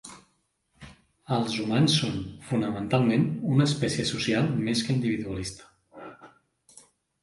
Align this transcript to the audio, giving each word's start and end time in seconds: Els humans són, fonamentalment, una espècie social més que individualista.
Els 1.37 1.57
humans 1.65 1.99
són, 2.01 2.17
fonamentalment, 2.49 3.29
una 3.53 3.71
espècie 3.73 4.09
social 4.17 4.53
més 4.67 4.85
que 4.89 4.99
individualista. 5.01 6.07